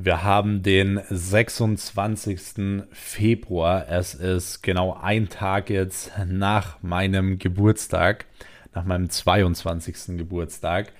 [0.00, 2.84] Wir haben den 26.
[2.92, 3.88] Februar.
[3.88, 8.26] Es ist genau ein Tag jetzt nach meinem Geburtstag,
[8.74, 10.16] nach meinem 22.
[10.16, 10.92] Geburtstag.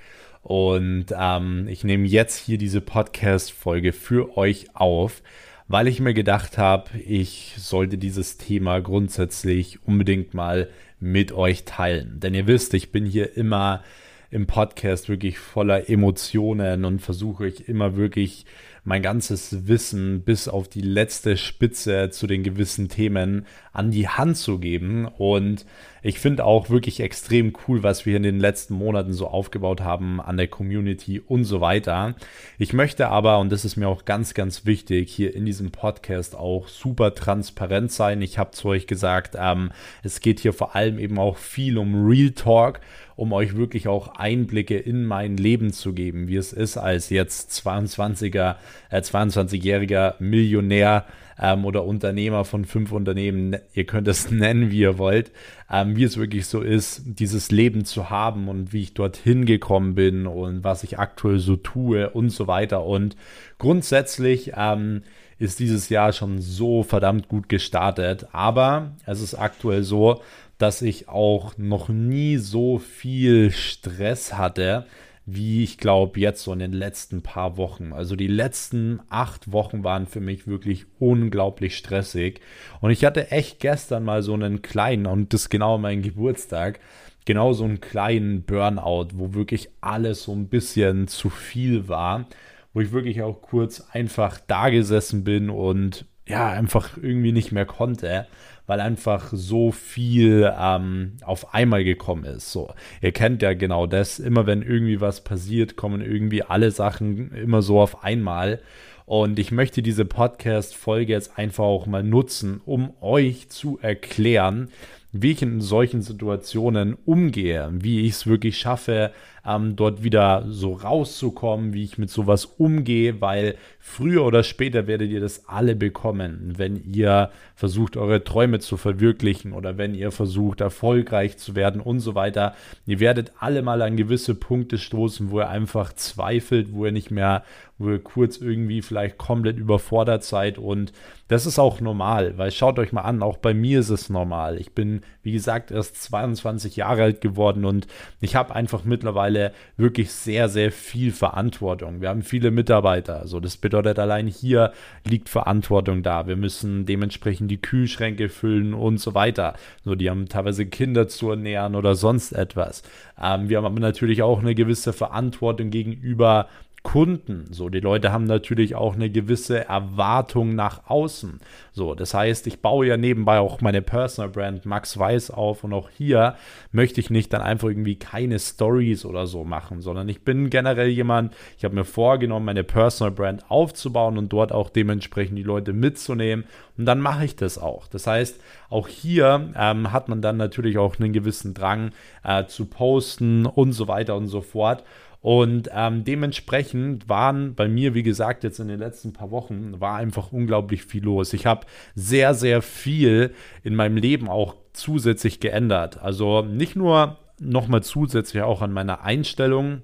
[0.43, 5.23] Und ähm, ich nehme jetzt hier diese Podcast-Folge für euch auf,
[5.69, 12.19] weil ich mir gedacht habe, ich sollte dieses Thema grundsätzlich unbedingt mal mit euch teilen.
[12.19, 13.85] Denn ihr wisst, ich bin hier immer
[14.33, 18.45] im Podcast wirklich voller Emotionen und versuche ich immer wirklich
[18.89, 23.45] mein ganzes Wissen bis auf die letzte Spitze zu den gewissen Themen
[23.79, 25.07] an die Hand zu geben.
[25.07, 25.65] Und
[26.03, 30.21] ich finde auch wirklich extrem cool, was wir in den letzten Monaten so aufgebaut haben
[30.21, 32.15] an der Community und so weiter.
[32.59, 36.35] Ich möchte aber, und das ist mir auch ganz, ganz wichtig, hier in diesem Podcast
[36.35, 38.21] auch super transparent sein.
[38.21, 39.71] Ich habe zu euch gesagt, ähm,
[40.03, 42.81] es geht hier vor allem eben auch viel um Real Talk
[43.19, 47.51] um euch wirklich auch Einblicke in mein Leben zu geben, wie es ist als jetzt
[47.51, 48.55] 22er,
[48.91, 51.05] äh, 22-jähriger Millionär
[51.41, 55.31] ähm, oder Unternehmer von fünf Unternehmen, ihr könnt es nennen, wie ihr wollt,
[55.71, 59.95] ähm, wie es wirklich so ist, dieses Leben zu haben und wie ich dorthin gekommen
[59.95, 62.85] bin und was ich aktuell so tue und so weiter.
[62.85, 63.17] Und
[63.59, 65.03] grundsätzlich ähm,
[65.39, 70.21] ist dieses Jahr schon so verdammt gut gestartet, aber es ist aktuell so,
[70.59, 74.87] dass ich auch noch nie so viel Stress hatte,
[75.31, 77.93] wie ich glaube jetzt so in den letzten paar Wochen.
[77.93, 82.41] Also die letzten acht Wochen waren für mich wirklich unglaublich stressig.
[82.81, 86.81] Und ich hatte echt gestern mal so einen kleinen, und das genau mein Geburtstag,
[87.27, 92.27] genau so einen kleinen Burnout, wo wirklich alles so ein bisschen zu viel war,
[92.73, 97.67] wo ich wirklich auch kurz einfach da gesessen bin und ja, einfach irgendwie nicht mehr
[97.67, 98.27] konnte
[98.69, 102.53] weil einfach so viel ähm, auf einmal gekommen ist.
[102.53, 104.19] So, ihr kennt ja genau das.
[104.21, 108.61] Immer wenn irgendwie was passiert, kommen irgendwie alle Sachen immer so auf einmal.
[109.07, 114.69] Und ich möchte diese Podcast-Folge jetzt einfach auch mal nutzen, um euch zu erklären,
[115.13, 119.13] wie ich in solchen Situationen umgehe, wie ich es wirklich schaffe,
[119.47, 125.11] ähm, dort wieder so rauszukommen, wie ich mit sowas umgehe, weil früher oder später werdet
[125.11, 130.61] ihr das alle bekommen, wenn ihr versucht, eure Träume zu verwirklichen oder wenn ihr versucht,
[130.61, 132.55] erfolgreich zu werden und so weiter.
[132.85, 137.11] Ihr werdet alle mal an gewisse Punkte stoßen, wo ihr einfach zweifelt, wo ihr nicht
[137.11, 137.45] mehr,
[137.79, 140.93] wo ihr kurz irgendwie vielleicht komplett überfordert seid und
[141.29, 144.59] das ist auch normal, weil schaut euch mal an, auch bei mir ist es normal.
[144.59, 147.87] Ich bin, wie gesagt, erst 22 Jahre alt geworden und
[148.21, 152.01] ich habe einfach mittlerweile wirklich sehr, sehr viel Verantwortung.
[152.01, 153.21] Wir haben viele Mitarbeiter.
[153.21, 154.73] Also das bedeutet, allein hier
[155.07, 156.27] liegt Verantwortung da.
[156.27, 159.55] Wir müssen dementsprechend die Kühlschränke füllen und so weiter.
[159.85, 162.83] So, die haben teilweise Kinder zu ernähren oder sonst etwas.
[163.21, 166.49] Ähm, wir haben aber natürlich auch eine gewisse Verantwortung gegenüber
[166.83, 167.47] Kunden.
[167.51, 171.41] So, die Leute haben natürlich auch eine gewisse Erwartung nach außen.
[171.73, 175.73] So, das heißt, ich baue ja nebenbei auch meine Personal Brand Max Weiß auf und
[175.73, 176.37] auch hier
[176.73, 180.89] möchte ich nicht dann einfach irgendwie keine Stories oder so machen, sondern ich bin generell
[180.89, 185.73] jemand, ich habe mir vorgenommen, meine Personal Brand aufzubauen und dort auch dementsprechend die Leute
[185.73, 186.45] mitzunehmen
[186.79, 187.89] und dann mache ich das auch.
[187.89, 188.41] Das heißt,
[188.71, 191.91] auch hier ähm, hat man dann natürlich auch einen gewissen Drang
[192.23, 194.85] äh, zu posten und so weiter und so fort.
[195.21, 199.97] Und ähm, dementsprechend waren bei mir, wie gesagt, jetzt in den letzten paar Wochen, war
[199.97, 201.33] einfach unglaublich viel los.
[201.33, 203.35] Ich habe sehr, sehr viel
[203.65, 206.01] in meinem Leben auch zusätzlich geändert.
[206.01, 209.83] Also nicht nur nochmal zusätzlich auch an meiner Einstellung,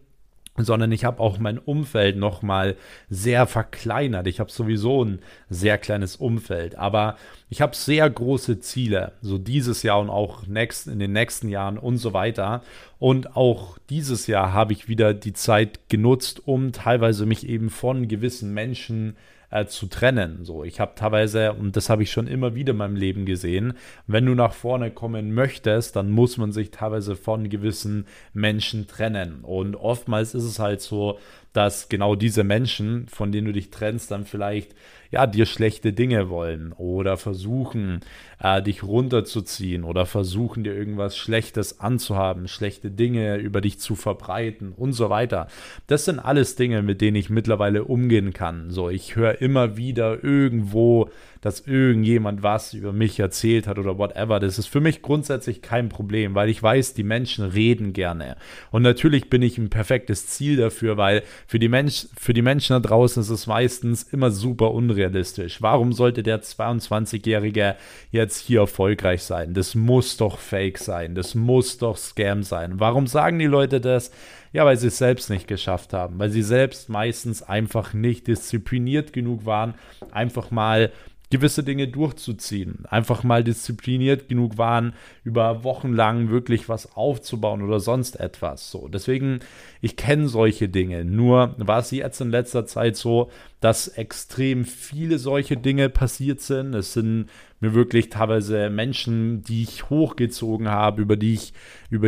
[0.57, 2.77] sondern ich habe auch mein Umfeld nochmal
[3.09, 4.27] sehr verkleinert.
[4.27, 5.19] Ich habe sowieso ein
[5.51, 7.17] sehr kleines Umfeld, aber
[7.51, 11.79] ich habe sehr große Ziele, so dieses Jahr und auch next, in den nächsten Jahren
[11.79, 12.63] und so weiter.
[12.99, 18.07] Und auch dieses Jahr habe ich wieder die Zeit genutzt, um teilweise mich eben von
[18.07, 19.34] gewissen Menschen äh,
[19.67, 20.45] zu trennen.
[20.45, 23.75] So, ich habe teilweise, und das habe ich schon immer wieder in meinem Leben gesehen,
[24.07, 29.41] wenn du nach vorne kommen möchtest, dann muss man sich teilweise von gewissen Menschen trennen.
[29.43, 31.19] Und oftmals ist es halt so,
[31.55, 34.75] dass genau diese Menschen, von denen du dich trennst, dann vielleicht
[35.13, 38.01] ja dir schlechte Dinge wollen oder versuchen,
[38.41, 44.73] äh, dich runterzuziehen oder versuchen dir irgendwas Schlechtes anzuhaben, schlechte Dinge über dich zu verbreiten
[44.77, 45.47] und so weiter.
[45.87, 48.71] Das sind alles Dinge, mit denen ich mittlerweile umgehen kann.
[48.71, 51.09] So, ich höre immer wieder irgendwo,
[51.45, 54.41] dass irgendjemand was über mich erzählt hat oder whatever.
[54.41, 58.39] Das ist für mich grundsätzlich kein Problem, weil ich weiß, die Menschen reden gerne.
[58.71, 62.73] Und natürlich bin ich ein perfektes Ziel dafür, weil für die, Mensch, für die Menschen
[62.73, 65.61] da draußen ist es meistens immer super unrealistisch.
[65.61, 67.77] Warum sollte der 22-Jährige
[68.11, 69.53] jetzt hier erfolgreich sein?
[69.53, 71.15] Das muss doch fake sein.
[71.15, 72.81] Das muss doch Scam sein.
[72.81, 74.13] Warum sagen die Leute das?
[74.55, 79.13] Ja, weil sie es selbst nicht geschafft haben, weil sie selbst meistens einfach nicht diszipliniert
[79.13, 79.75] genug waren,
[80.13, 80.91] einfach mal
[81.35, 82.85] gewisse Dinge durchzuziehen.
[82.89, 84.93] Einfach mal diszipliniert genug waren,
[85.25, 88.71] über Wochen lang wirklich was aufzubauen oder sonst etwas.
[88.71, 89.41] So, deswegen,
[89.81, 91.05] ich kenne solche Dinge.
[91.05, 96.73] Nur war es jetzt in letzter Zeit so, dass extrem viele solche Dinge passiert sind.
[96.73, 97.27] Es sind
[97.59, 101.53] mir wirklich teilweise Menschen, die ich hochgezogen habe, über die ich,
[101.91, 102.07] über,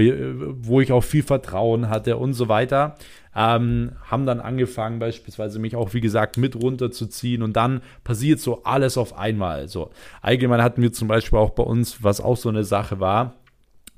[0.65, 2.97] wo ich auch viel Vertrauen hatte und so weiter
[3.37, 8.63] ähm, haben dann angefangen, beispielsweise mich auch, wie gesagt, mit runterzuziehen und dann passiert so
[8.65, 9.69] alles auf einmal.
[9.69, 9.91] So,
[10.23, 13.35] allgemein hatten wir zum Beispiel auch bei uns, was auch so eine Sache war,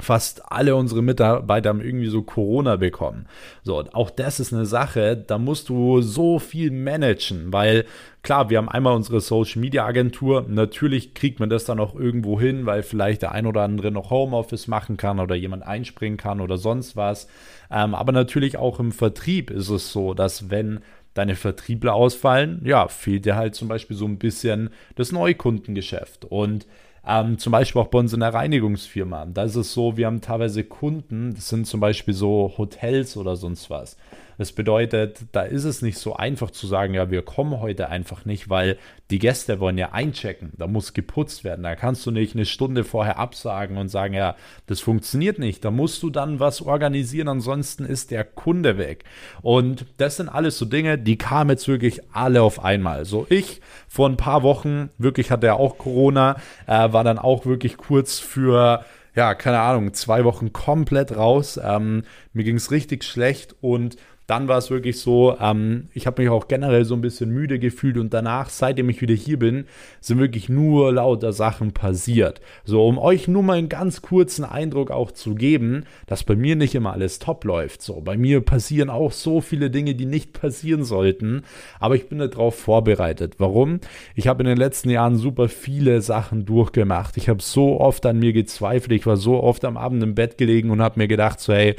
[0.00, 3.26] fast alle unsere Mitarbeiter haben irgendwie so Corona bekommen.
[3.62, 7.84] So, auch das ist eine Sache, da musst du so viel managen, weil
[8.22, 10.44] klar, wir haben einmal unsere Social Media Agentur.
[10.48, 14.10] Natürlich kriegt man das dann auch irgendwo hin, weil vielleicht der ein oder andere noch
[14.10, 17.28] Homeoffice machen kann oder jemand einspringen kann oder sonst was.
[17.70, 20.80] Ähm, aber natürlich auch im Vertrieb ist es so, dass wenn
[21.14, 26.24] deine Vertriebler ausfallen, ja, fehlt dir halt zum Beispiel so ein bisschen das Neukundengeschäft.
[26.24, 26.66] Und
[27.06, 29.26] ähm, zum Beispiel auch bei uns in der Reinigungsfirma.
[29.26, 33.34] Da ist es so, wir haben teilweise Kunden, das sind zum Beispiel so Hotels oder
[33.34, 33.96] sonst was.
[34.38, 38.24] Das bedeutet, da ist es nicht so einfach zu sagen, ja, wir kommen heute einfach
[38.24, 38.78] nicht, weil
[39.10, 40.52] die Gäste wollen ja einchecken.
[40.56, 41.64] Da muss geputzt werden.
[41.64, 44.36] Da kannst du nicht eine Stunde vorher absagen und sagen, ja,
[44.66, 45.64] das funktioniert nicht.
[45.64, 49.04] Da musst du dann was organisieren, ansonsten ist der Kunde weg.
[49.42, 53.06] Und das sind alles so Dinge, die kamen jetzt wirklich alle auf einmal.
[53.06, 56.36] So ich vor ein paar Wochen, wirklich hatte er auch Corona,
[56.68, 58.84] äh, war dann auch wirklich kurz für
[59.16, 61.58] ja, keine Ahnung, zwei Wochen komplett raus.
[61.60, 63.96] Ähm, mir ging es richtig schlecht und
[64.28, 67.58] dann war es wirklich so, ähm, ich habe mich auch generell so ein bisschen müde
[67.58, 69.64] gefühlt und danach, seitdem ich wieder hier bin,
[70.02, 72.42] sind wirklich nur lauter Sachen passiert.
[72.62, 76.56] So, um euch nur mal einen ganz kurzen Eindruck auch zu geben, dass bei mir
[76.56, 77.80] nicht immer alles top läuft.
[77.80, 81.40] So, bei mir passieren auch so viele Dinge, die nicht passieren sollten,
[81.80, 83.36] aber ich bin darauf vorbereitet.
[83.38, 83.80] Warum?
[84.14, 87.16] Ich habe in den letzten Jahren super viele Sachen durchgemacht.
[87.16, 90.36] Ich habe so oft an mir gezweifelt, ich war so oft am Abend im Bett
[90.36, 91.76] gelegen und habe mir gedacht, so, hey,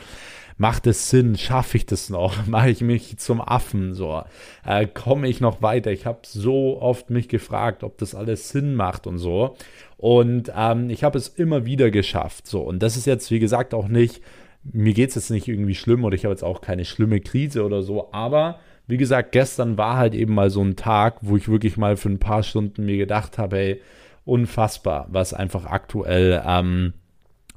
[0.60, 1.38] macht es Sinn?
[1.38, 2.46] Schaffe ich das noch?
[2.48, 3.94] Mache ich mich zum Affen?
[3.96, 4.22] So,
[4.66, 5.92] äh, komme ich noch weiter?
[5.92, 9.56] Ich habe so oft mich gefragt, ob das alles Sinn macht und so.
[9.98, 12.46] Und ähm, ich habe es immer wieder geschafft.
[12.46, 14.22] So, und das ist jetzt, wie gesagt, auch nicht,
[14.64, 17.64] mir geht es jetzt nicht irgendwie schlimm oder ich habe jetzt auch keine schlimme Krise
[17.64, 21.48] oder so, aber wie gesagt, gestern war halt eben mal so ein Tag, wo ich
[21.48, 23.82] wirklich mal für ein paar Stunden mir gedacht habe, hey,
[24.26, 26.94] unfassbar, was einfach aktuell ähm,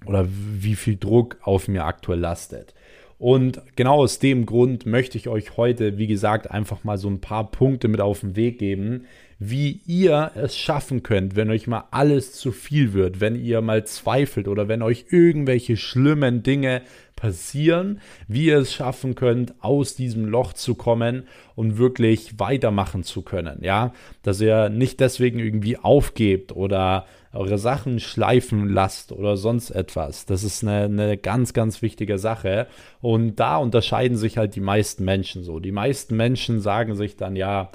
[0.04, 2.74] oder wie viel Druck auf mir aktuell lastet.
[3.22, 7.20] Und genau aus dem Grund möchte ich euch heute, wie gesagt, einfach mal so ein
[7.20, 9.04] paar Punkte mit auf den Weg geben,
[9.38, 13.84] wie ihr es schaffen könnt, wenn euch mal alles zu viel wird, wenn ihr mal
[13.84, 16.82] zweifelt oder wenn euch irgendwelche schlimmen Dinge
[17.14, 21.22] passieren, wie ihr es schaffen könnt, aus diesem Loch zu kommen
[21.54, 23.60] und wirklich weitermachen zu können.
[23.62, 23.92] Ja,
[24.24, 30.26] dass ihr nicht deswegen irgendwie aufgebt oder eure Sachen schleifen lasst oder sonst etwas.
[30.26, 32.66] Das ist eine, eine ganz, ganz wichtige Sache.
[33.00, 35.58] Und da unterscheiden sich halt die meisten Menschen so.
[35.58, 37.70] Die meisten Menschen sagen sich dann, ja,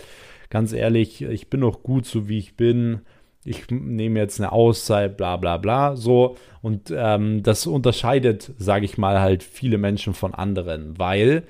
[0.50, 3.01] ganz ehrlich, ich bin noch gut so wie ich bin.
[3.44, 6.36] Ich nehme jetzt eine Auszeit, bla bla bla, so.
[6.62, 11.44] Und ähm, das unterscheidet, sage ich mal, halt viele Menschen von anderen, weil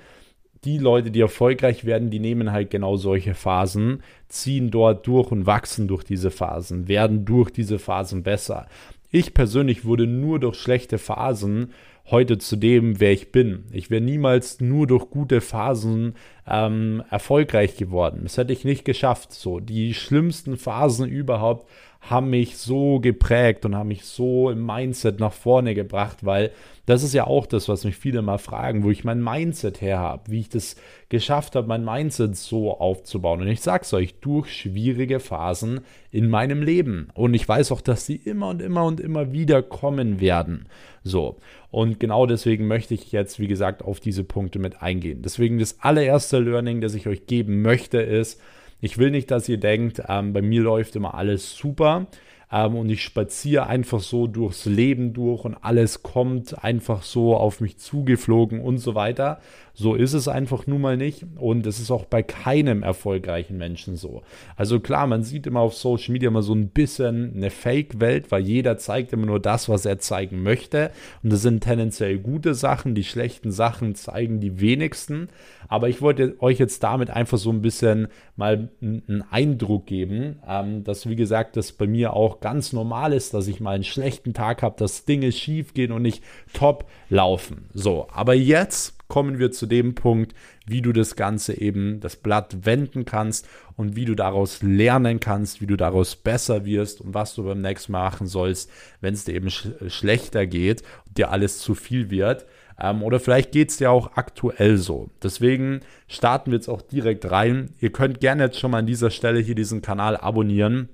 [0.63, 5.45] die Leute, die erfolgreich werden, die nehmen halt genau solche Phasen, ziehen dort durch und
[5.45, 8.67] wachsen durch diese Phasen, werden durch diese Phasen besser.
[9.11, 11.71] Ich persönlich wurde nur durch schlechte Phasen
[12.09, 13.65] heute zu dem, wer ich bin.
[13.71, 16.15] Ich wäre niemals nur durch gute Phasen
[16.47, 18.21] ähm, erfolgreich geworden.
[18.23, 19.33] Das hätte ich nicht geschafft.
[19.33, 21.69] So die schlimmsten Phasen überhaupt
[22.01, 26.51] haben mich so geprägt und haben mich so im Mindset nach vorne gebracht, weil
[26.87, 29.99] das ist ja auch das, was mich viele mal fragen, wo ich mein Mindset her
[29.99, 30.77] habe, wie ich das
[31.09, 33.41] geschafft habe, mein Mindset so aufzubauen.
[33.41, 37.09] Und ich sag's euch, durch schwierige Phasen in meinem Leben.
[37.13, 40.69] Und ich weiß auch, dass sie immer und immer und immer wieder kommen werden.
[41.03, 41.35] So.
[41.71, 45.21] Und genau deswegen möchte ich jetzt, wie gesagt, auf diese Punkte mit eingehen.
[45.21, 48.39] Deswegen das allererste Learning, das ich euch geben möchte, ist,
[48.79, 52.07] ich will nicht, dass ihr denkt, ähm, bei mir läuft immer alles super
[52.51, 57.59] ähm, und ich spaziere einfach so durchs Leben durch und alles kommt einfach so auf
[57.61, 59.39] mich zugeflogen und so weiter,
[59.79, 63.95] So ist es einfach nun mal nicht und es ist auch bei keinem erfolgreichen Menschen
[63.95, 64.23] so.
[64.55, 68.41] Also klar, man sieht immer auf Social Media immer so ein bisschen eine Fake-Welt, weil
[68.41, 70.89] jeder zeigt immer nur das, was er zeigen möchte
[71.21, 75.29] und das sind tendenziell gute Sachen, die schlechten Sachen zeigen die wenigsten.
[75.67, 80.83] Aber ich wollte euch jetzt damit einfach so ein bisschen mal einen Eindruck geben, ähm,
[80.83, 84.33] dass wie gesagt, das bei mir auch ganz normal ist, dass ich mal einen schlechten
[84.33, 87.69] Tag habe, dass Dinge schief gehen und nicht top laufen.
[87.73, 90.33] So, aber jetzt kommen wir zu dem Punkt,
[90.65, 93.47] wie du das Ganze eben, das Blatt wenden kannst
[93.77, 97.61] und wie du daraus lernen kannst, wie du daraus besser wirst und was du beim
[97.61, 98.69] nächsten Mal machen sollst,
[99.01, 102.45] wenn es dir eben sch schlechter geht und dir alles zu viel wird.
[102.79, 105.09] Ähm, oder vielleicht geht es dir auch aktuell so.
[105.23, 107.73] Deswegen starten wir jetzt auch direkt rein.
[107.79, 110.89] Ihr könnt gerne jetzt schon mal an dieser Stelle hier diesen Kanal abonnieren.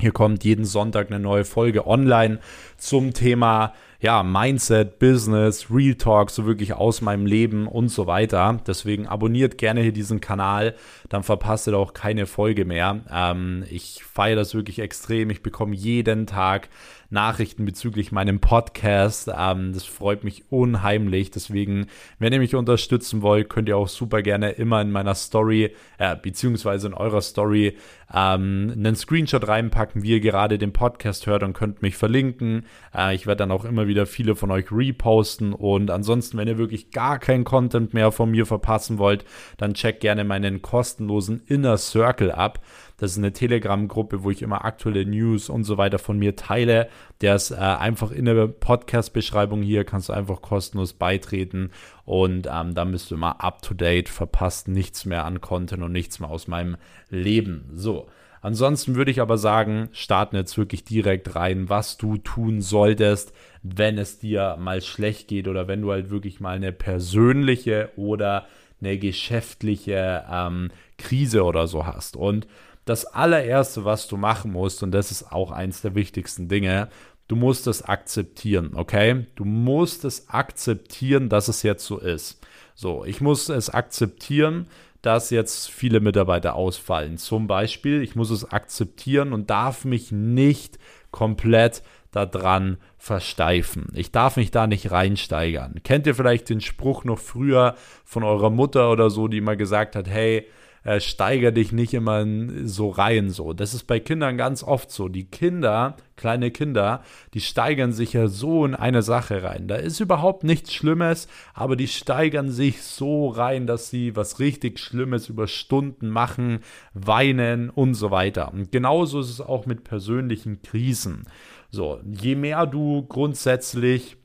[0.00, 2.38] Hier kommt jeden Sonntag eine neue Folge online
[2.78, 8.58] zum Thema ja, Mindset, Business, Real Talk, so wirklich aus meinem Leben und so weiter.
[8.66, 10.74] Deswegen abonniert gerne hier diesen Kanal,
[11.10, 13.00] dann verpasst ihr auch keine Folge mehr.
[13.12, 15.28] Ähm, ich feiere das wirklich extrem.
[15.28, 16.70] Ich bekomme jeden Tag
[17.10, 19.30] Nachrichten bezüglich meinem Podcast.
[19.36, 21.30] Ähm, das freut mich unheimlich.
[21.30, 21.86] Deswegen,
[22.18, 26.16] wenn ihr mich unterstützen wollt, könnt ihr auch super gerne immer in meiner Story, äh,
[26.16, 27.76] beziehungsweise in eurer Story,
[28.12, 32.64] ähm, einen Screenshot reinpacken, wie ihr gerade den Podcast hört und könnt mich verlinken.
[32.94, 35.52] Äh, ich werde dann auch immer wieder viele von euch reposten.
[35.52, 39.24] Und ansonsten, wenn ihr wirklich gar keinen Content mehr von mir verpassen wollt,
[39.58, 42.60] dann checkt gerne meinen kostenlosen Inner Circle ab.
[43.00, 46.90] Das ist eine Telegram-Gruppe, wo ich immer aktuelle News und so weiter von mir teile.
[47.22, 51.70] Der ist äh, einfach in der Podcast-Beschreibung hier, kannst du einfach kostenlos beitreten
[52.04, 55.92] und ähm, dann bist du immer up to date, verpasst nichts mehr an Content und
[55.92, 56.76] nichts mehr aus meinem
[57.08, 57.70] Leben.
[57.74, 58.06] So.
[58.42, 63.96] Ansonsten würde ich aber sagen, starten jetzt wirklich direkt rein, was du tun solltest, wenn
[63.96, 68.46] es dir mal schlecht geht oder wenn du halt wirklich mal eine persönliche oder
[68.80, 72.16] eine geschäftliche ähm, Krise oder so hast.
[72.16, 72.46] Und
[72.84, 76.88] das allererste, was du machen musst, und das ist auch eins der wichtigsten Dinge,
[77.28, 79.26] du musst es akzeptieren, okay?
[79.36, 82.40] Du musst es akzeptieren, dass es jetzt so ist.
[82.74, 84.66] So, ich muss es akzeptieren,
[85.02, 87.18] dass jetzt viele Mitarbeiter ausfallen.
[87.18, 90.78] Zum Beispiel, ich muss es akzeptieren und darf mich nicht
[91.10, 93.88] komplett daran versteifen.
[93.94, 95.80] Ich darf mich da nicht reinsteigern.
[95.84, 99.94] Kennt ihr vielleicht den Spruch noch früher von eurer Mutter oder so, die immer gesagt
[99.94, 100.46] hat, hey,
[100.84, 102.26] äh, steiger dich nicht immer
[102.64, 103.52] so rein so.
[103.52, 105.08] Das ist bei Kindern ganz oft so.
[105.08, 107.02] Die Kinder, kleine Kinder,
[107.34, 109.68] die steigern sich ja so in eine Sache rein.
[109.68, 114.78] Da ist überhaupt nichts Schlimmes, aber die steigern sich so rein, dass sie was richtig
[114.78, 116.60] Schlimmes über Stunden machen,
[116.94, 118.52] weinen und so weiter.
[118.52, 121.24] Und genauso ist es auch mit persönlichen Krisen.
[121.70, 124.16] So, je mehr du grundsätzlich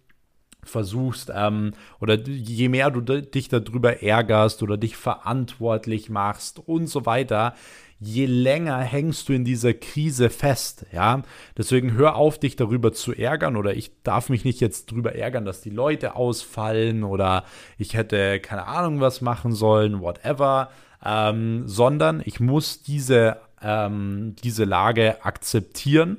[0.65, 7.05] versuchst ähm, oder je mehr du dich darüber ärgerst oder dich verantwortlich machst und so
[7.05, 7.53] weiter,
[7.99, 11.23] je länger hängst du in dieser Krise fest, ja.
[11.57, 15.45] Deswegen hör auf, dich darüber zu ärgern oder ich darf mich nicht jetzt darüber ärgern,
[15.45, 17.45] dass die Leute ausfallen oder
[17.77, 20.69] ich hätte keine Ahnung was machen sollen, whatever,
[21.03, 26.17] ähm, sondern ich muss diese, ähm, diese Lage akzeptieren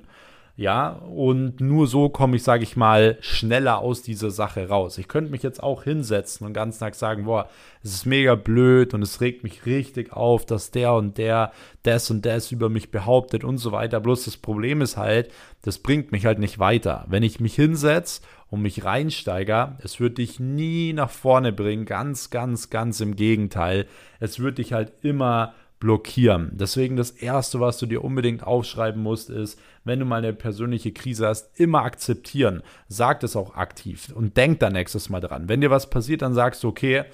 [0.59, 4.97] ja, und nur so komme ich, sage ich mal, schneller aus dieser Sache raus.
[4.97, 7.51] Ich könnte mich jetzt auch hinsetzen und ganzen Tag sagen, boah,
[7.83, 12.11] es ist mega blöd und es regt mich richtig auf, dass der und der das
[12.11, 14.01] und das über mich behauptet und so weiter.
[14.01, 17.05] Bloß das Problem ist halt, das bringt mich halt nicht weiter.
[17.07, 21.85] Wenn ich mich hinsetze und mich reinsteige, es wird dich nie nach vorne bringen.
[21.85, 23.87] Ganz, ganz, ganz im Gegenteil.
[24.21, 26.51] Es wird dich halt immer blockieren.
[26.55, 30.93] Deswegen das Erste, was du dir unbedingt aufschreiben musst, ist, wenn du mal eine persönliche
[30.93, 32.63] Krise hast, immer akzeptieren.
[32.89, 35.49] Sag das auch aktiv und denk da nächstes Mal dran.
[35.49, 37.05] Wenn dir was passiert, dann sagst du, okay,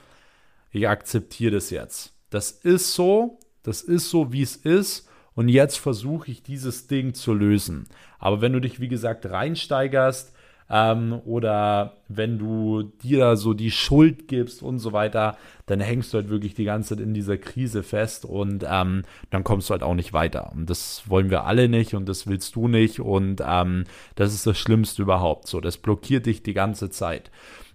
[0.71, 2.15] ich akzeptiere das jetzt.
[2.31, 7.15] Das ist so, das ist so, wie es ist und jetzt versuche ich dieses Ding
[7.15, 7.89] zu lösen.
[8.19, 10.33] Aber wenn du dich, wie gesagt, reinsteigerst,
[10.71, 16.13] ähm, oder wenn du dir da so die Schuld gibst und so weiter, dann hängst
[16.13, 19.73] du halt wirklich die ganze Zeit in dieser Krise fest und ähm, dann kommst du
[19.73, 20.53] halt auch nicht weiter.
[20.53, 24.47] Und das wollen wir alle nicht und das willst du nicht und ähm, das ist
[24.47, 25.49] das Schlimmste überhaupt.
[25.49, 27.31] So, das blockiert dich die ganze Zeit.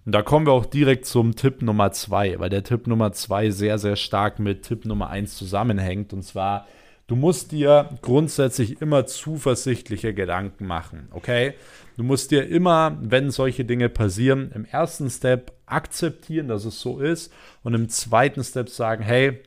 [0.08, 3.50] Und da kommen wir auch direkt zum Tipp Nummer zwei, weil der Tipp Nummer zwei
[3.50, 6.14] sehr, sehr stark mit Tipp Nummer eins zusammenhängt.
[6.14, 6.66] Und zwar,
[7.08, 11.54] du musst dir grundsätzlich immer zuversichtliche Gedanken machen, okay?
[11.96, 17.00] Du musst dir immer, wenn solche Dinge passieren, im ersten Step akzeptieren, dass es so
[17.00, 17.32] ist
[17.64, 19.42] und im zweiten Step sagen, hey,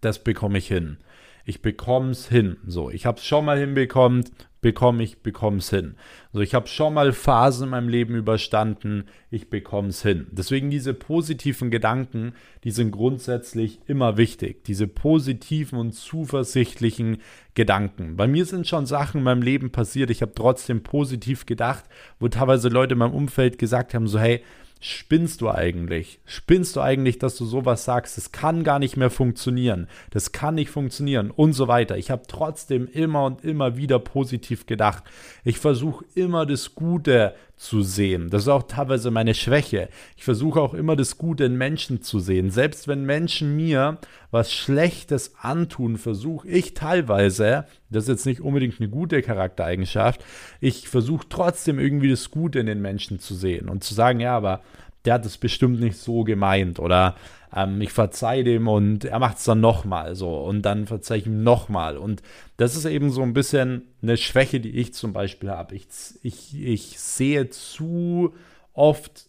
[0.00, 0.96] das bekomme ich hin.
[1.44, 2.56] ich bekomme es hin.
[2.66, 4.24] So, ich habe es schon mal hinbekommen,
[4.66, 5.94] bekomme ich, bekomme es hin.
[6.32, 10.26] Also ich habe schon mal Phasen in meinem Leben überstanden, ich bekomme es hin.
[10.32, 12.32] Deswegen diese positiven Gedanken,
[12.64, 14.64] die sind grundsätzlich immer wichtig.
[14.64, 17.18] Diese positiven und zuversichtlichen
[17.54, 18.16] Gedanken.
[18.16, 21.84] Bei mir sind schon Sachen in meinem Leben passiert, ich habe trotzdem positiv gedacht,
[22.18, 24.42] wo teilweise Leute in meinem Umfeld gesagt haben, so hey,
[24.78, 26.20] Spinnst du eigentlich?
[26.26, 28.18] Spinnst du eigentlich, dass du sowas sagst?
[28.18, 29.88] Das kann gar nicht mehr funktionieren.
[30.10, 31.96] Das kann nicht funktionieren und so weiter.
[31.96, 35.04] Ich habe trotzdem immer und immer wieder positiv gedacht.
[35.44, 38.28] Ich versuche immer das Gute zu sehen.
[38.28, 39.88] Das ist auch teilweise meine Schwäche.
[40.16, 42.50] Ich versuche auch immer das Gute in Menschen zu sehen.
[42.50, 43.98] Selbst wenn Menschen mir
[44.30, 50.22] was Schlechtes antun, versuche ich teilweise, das ist jetzt nicht unbedingt eine gute Charaktereigenschaft,
[50.60, 54.36] ich versuche trotzdem irgendwie das Gute in den Menschen zu sehen und zu sagen, ja,
[54.36, 54.60] aber
[55.06, 57.16] der hat es bestimmt nicht so gemeint oder
[57.56, 61.26] ähm, ich verzeihe dem und er macht es dann nochmal so und dann verzeihe ich
[61.26, 62.22] ihm nochmal und
[62.58, 65.74] das ist eben so ein bisschen eine Schwäche, die ich zum Beispiel habe.
[65.74, 65.86] Ich,
[66.22, 68.34] ich, ich sehe zu
[68.74, 69.26] oft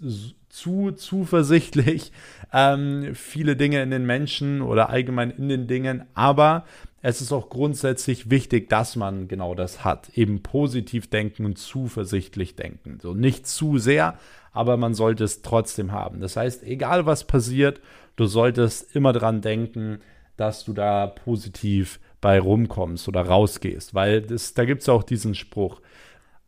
[0.49, 2.11] zu zuversichtlich
[2.53, 6.65] ähm, viele Dinge in den Menschen oder allgemein in den Dingen, aber
[7.01, 10.09] es ist auch grundsätzlich wichtig, dass man genau das hat.
[10.15, 12.99] Eben positiv denken und zuversichtlich denken.
[13.01, 14.17] So nicht zu sehr,
[14.51, 16.19] aber man sollte es trotzdem haben.
[16.19, 17.81] Das heißt, egal was passiert,
[18.15, 19.99] du solltest immer dran denken,
[20.37, 23.93] dass du da positiv bei rumkommst oder rausgehst.
[23.93, 25.81] Weil das, da gibt es auch diesen Spruch,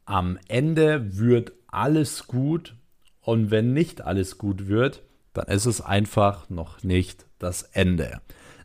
[0.06, 2.76] am Ende wird alles gut
[3.22, 5.04] und wenn nicht alles gut wird,
[5.34, 8.20] dann ist es einfach noch nicht das Ende.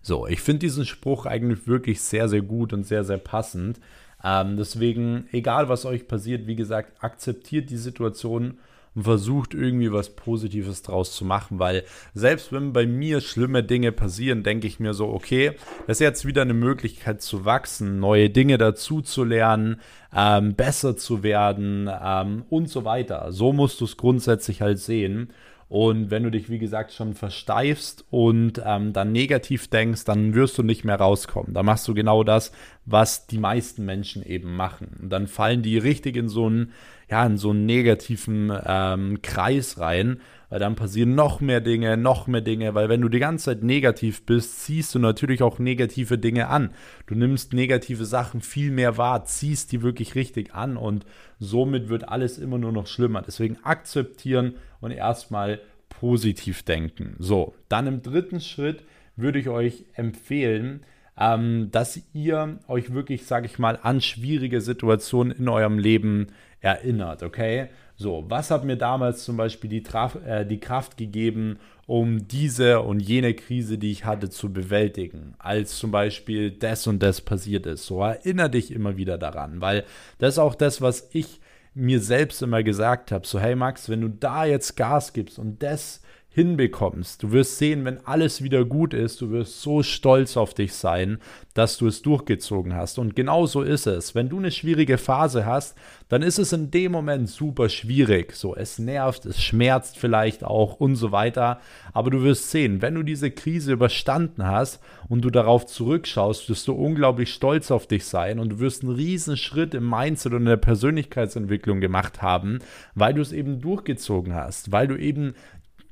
[0.06, 3.80] So, ich finde diesen Spruch eigentlich wirklich sehr, sehr gut und sehr, sehr passend.
[4.22, 8.58] Ähm, deswegen, egal was euch passiert, wie gesagt, akzeptiert die Situation
[8.94, 13.92] und versucht irgendwie was Positives draus zu machen, weil selbst wenn bei mir schlimme Dinge
[13.92, 15.52] passieren, denke ich mir so, okay,
[15.86, 19.80] das ist jetzt wieder eine Möglichkeit zu wachsen, neue Dinge dazu zu lernen,
[20.14, 23.32] ähm, besser zu werden ähm, und so weiter.
[23.32, 25.30] So musst du es grundsätzlich halt sehen.
[25.68, 30.58] Und wenn du dich, wie gesagt, schon versteifst und ähm, dann negativ denkst, dann wirst
[30.58, 31.54] du nicht mehr rauskommen.
[31.54, 32.52] Da machst du genau das,
[32.86, 34.98] was die meisten Menschen eben machen.
[35.00, 36.72] Und dann fallen die richtig in so einen
[37.10, 42.26] ja, in so einen negativen ähm, Kreis rein, weil dann passieren noch mehr Dinge, noch
[42.26, 46.18] mehr Dinge, weil wenn du die ganze Zeit negativ bist, ziehst du natürlich auch negative
[46.18, 46.70] Dinge an.
[47.06, 51.04] Du nimmst negative Sachen viel mehr wahr, ziehst die wirklich richtig an und
[51.38, 53.22] somit wird alles immer nur noch schlimmer.
[53.22, 57.16] Deswegen akzeptieren und erstmal positiv denken.
[57.18, 58.84] So, dann im dritten Schritt
[59.16, 60.84] würde ich euch empfehlen,
[61.18, 66.28] ähm, dass ihr euch wirklich, sage ich mal, an schwierige Situationen in eurem Leben
[66.60, 67.68] erinnert, okay?
[67.96, 72.80] So, was hat mir damals zum Beispiel die, Traf äh, die Kraft gegeben, um diese
[72.80, 77.66] und jene Krise, die ich hatte, zu bewältigen, als zum Beispiel das und das passiert
[77.66, 77.86] ist.
[77.86, 79.84] So, erinnere dich immer wieder daran, weil
[80.18, 81.40] das ist auch das, was ich
[81.74, 83.26] mir selbst immer gesagt habe.
[83.26, 86.00] So, hey Max, wenn du da jetzt Gas gibst und das
[86.34, 87.22] hinbekommst.
[87.22, 91.18] Du wirst sehen, wenn alles wieder gut ist, du wirst so stolz auf dich sein,
[91.54, 92.98] dass du es durchgezogen hast.
[92.98, 94.16] Und genau so ist es.
[94.16, 95.76] Wenn du eine schwierige Phase hast,
[96.08, 98.34] dann ist es in dem Moment super schwierig.
[98.34, 101.60] So, es nervt, es schmerzt vielleicht auch und so weiter.
[101.92, 106.66] Aber du wirst sehen, wenn du diese Krise überstanden hast und du darauf zurückschaust, wirst
[106.66, 110.40] du unglaublich stolz auf dich sein und du wirst einen riesen Schritt im Mindset und
[110.40, 112.58] in der Persönlichkeitsentwicklung gemacht haben,
[112.96, 115.34] weil du es eben durchgezogen hast, weil du eben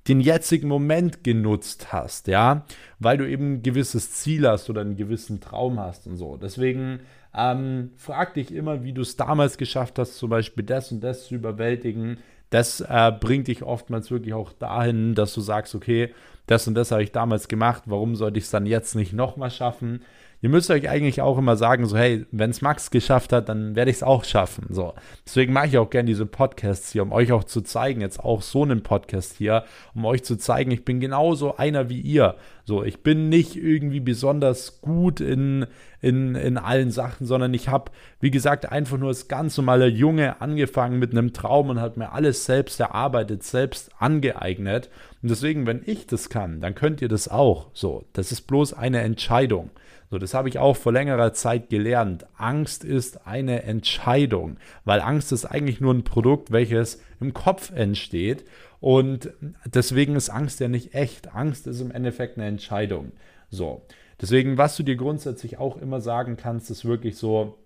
[0.08, 2.64] den jetzigen Moment genutzt hast, ja,
[2.98, 6.36] weil du eben ein gewisses Ziel hast oder einen gewissen Traum hast und so.
[6.36, 7.00] Deswegen
[7.34, 11.26] ähm, frag dich immer, wie du es damals geschafft hast, zum Beispiel das und das
[11.28, 12.18] zu überwältigen.
[12.50, 16.12] Das äh, bringt dich oftmals wirklich auch dahin, dass du sagst, okay,
[16.46, 19.50] das und das habe ich damals gemacht, warum sollte ich es dann jetzt nicht nochmal
[19.50, 20.02] schaffen?
[20.42, 23.76] Ihr müsst euch eigentlich auch immer sagen, so, hey, wenn es Max geschafft hat, dann
[23.76, 24.66] werde ich es auch schaffen.
[24.68, 24.92] So.
[25.24, 28.42] Deswegen mache ich auch gerne diese Podcasts hier, um euch auch zu zeigen, jetzt auch
[28.42, 32.34] so einen Podcast hier, um euch zu zeigen, ich bin genauso einer wie ihr.
[32.64, 35.66] So, ich bin nicht irgendwie besonders gut in,
[36.00, 40.40] in, in allen Sachen, sondern ich habe, wie gesagt, einfach nur als ganz normaler Junge
[40.40, 44.90] angefangen mit einem Traum und hat mir alles selbst erarbeitet, selbst angeeignet.
[45.22, 47.68] Und deswegen, wenn ich das kann, dann könnt ihr das auch.
[47.74, 49.70] So, das ist bloß eine Entscheidung.
[50.12, 52.26] So, das habe ich auch vor längerer Zeit gelernt.
[52.36, 58.44] Angst ist eine Entscheidung, weil Angst ist eigentlich nur ein Produkt, welches im Kopf entsteht.
[58.78, 59.30] Und
[59.64, 61.34] deswegen ist Angst ja nicht echt.
[61.34, 63.12] Angst ist im Endeffekt eine Entscheidung.
[63.48, 63.86] So,
[64.20, 67.56] deswegen, was du dir grundsätzlich auch immer sagen kannst, ist wirklich so,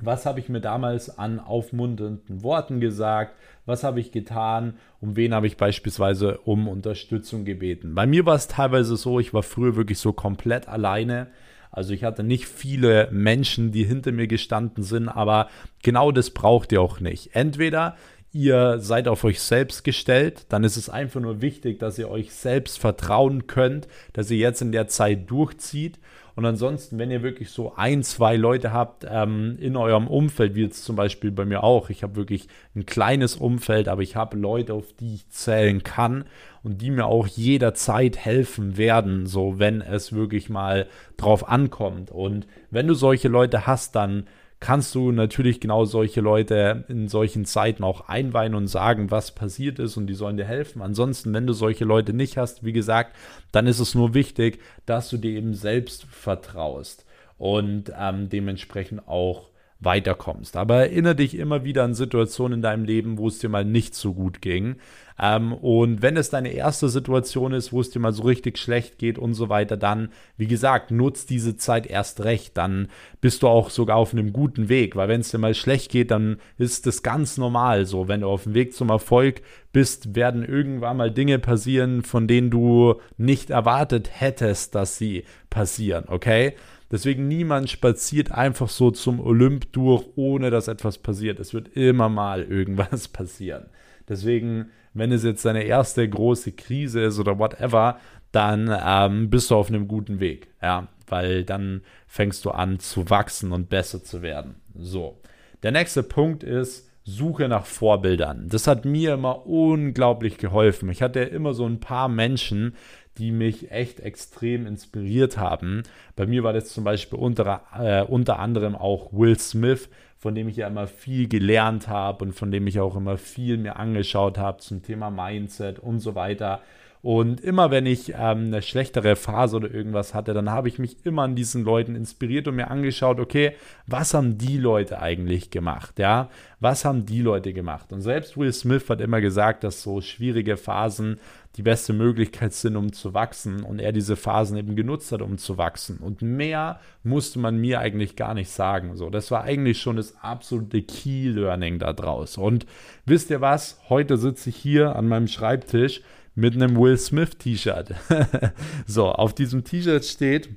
[0.00, 3.36] was habe ich mir damals an aufmunternden Worten gesagt?
[3.66, 4.78] Was habe ich getan?
[5.00, 7.94] Um wen habe ich beispielsweise um Unterstützung gebeten?
[7.94, 11.28] Bei mir war es teilweise so, ich war früher wirklich so komplett alleine
[11.74, 15.48] Also ich hatte nicht viele Menschen, die hinter mir gestanden sind, aber
[15.82, 17.30] genau das braucht ihr auch nicht.
[17.34, 17.96] Entweder
[18.32, 22.32] ihr seid auf euch selbst gestellt, dann ist es einfach nur wichtig, dass ihr euch
[22.32, 25.98] selbst vertrauen könnt, dass ihr jetzt in der Zeit durchzieht.
[26.36, 30.62] Und ansonsten, wenn ihr wirklich so ein, zwei Leute habt ähm, in eurem Umfeld, wie
[30.62, 34.36] jetzt zum Beispiel bei mir auch, ich habe wirklich ein kleines Umfeld, aber ich habe
[34.36, 36.24] Leute, auf die ich zählen kann
[36.64, 42.10] und die mir auch jederzeit helfen werden, so wenn es wirklich mal drauf ankommt.
[42.10, 44.26] Und wenn du solche Leute hast, dann
[44.60, 49.78] kannst du natürlich genau solche Leute in solchen Zeiten auch einweihen und sagen, was passiert
[49.78, 50.80] ist und die sollen dir helfen.
[50.80, 53.14] Ansonsten, wenn du solche Leute nicht hast, wie gesagt,
[53.52, 57.04] dann ist es nur wichtig, dass du dir eben selbst vertraust
[57.36, 60.56] und ähm, dementsprechend auch weiterkommst.
[60.56, 63.94] Aber erinnere dich immer wieder an Situationen in deinem Leben, wo es dir mal nicht
[63.94, 64.76] so gut ging.
[65.18, 68.98] Ähm, und wenn es deine erste Situation ist, wo es dir mal so richtig schlecht
[68.98, 72.56] geht und so weiter, dann, wie gesagt, nutz diese Zeit erst recht.
[72.56, 72.88] Dann
[73.20, 76.10] bist du auch sogar auf einem guten Weg, weil wenn es dir mal schlecht geht,
[76.10, 78.08] dann ist das ganz normal so.
[78.08, 82.50] Wenn du auf dem Weg zum Erfolg bist, werden irgendwann mal Dinge passieren, von denen
[82.50, 86.54] du nicht erwartet hättest, dass sie passieren, okay?
[86.90, 91.40] Deswegen niemand spaziert einfach so zum Olymp durch, ohne dass etwas passiert.
[91.40, 93.66] Es wird immer mal irgendwas passieren.
[94.08, 97.98] Deswegen, wenn es jetzt deine erste große Krise ist oder whatever,
[98.32, 100.48] dann ähm, bist du auf einem guten Weg.
[100.62, 104.56] Ja, weil dann fängst du an zu wachsen und besser zu werden.
[104.74, 105.20] So.
[105.62, 108.48] Der nächste Punkt ist, Suche nach Vorbildern.
[108.48, 110.88] Das hat mir immer unglaublich geholfen.
[110.88, 112.74] Ich hatte immer so ein paar Menschen,
[113.18, 115.82] die mich echt extrem inspiriert haben.
[116.16, 119.88] Bei mir war das zum Beispiel unter, äh, unter anderem auch Will Smith,
[120.24, 123.58] von dem ich ja immer viel gelernt habe und von dem ich auch immer viel
[123.58, 126.62] mir angeschaut habe zum Thema Mindset und so weiter.
[127.02, 131.04] Und immer wenn ich ähm, eine schlechtere Phase oder irgendwas hatte, dann habe ich mich
[131.04, 133.52] immer an diesen Leuten inspiriert und mir angeschaut, okay,
[133.86, 135.98] was haben die Leute eigentlich gemacht?
[135.98, 137.92] Ja, was haben die Leute gemacht?
[137.92, 141.20] Und selbst Will Smith hat immer gesagt, dass so schwierige Phasen
[141.56, 145.38] die beste Möglichkeit sind, um zu wachsen und er diese Phasen eben genutzt hat, um
[145.38, 145.98] zu wachsen.
[145.98, 148.96] Und mehr musste man mir eigentlich gar nicht sagen.
[148.96, 152.36] So, das war eigentlich schon das absolute Key Learning da draus.
[152.36, 152.66] Und
[153.06, 153.78] wisst ihr was?
[153.88, 156.00] Heute sitze ich hier an meinem Schreibtisch
[156.34, 157.94] mit einem Will Smith T-Shirt.
[158.86, 160.48] so, auf diesem T-Shirt steht,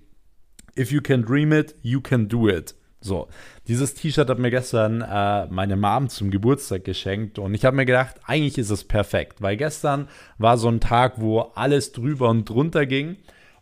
[0.77, 2.75] If you can dream it, you can do it.
[3.01, 3.29] So,
[3.67, 7.85] dieses T-Shirt hat mir gestern äh, meine Mom zum Geburtstag geschenkt und ich habe mir
[7.85, 12.49] gedacht, eigentlich ist es perfekt, weil gestern war so ein Tag, wo alles drüber und
[12.49, 13.17] drunter ging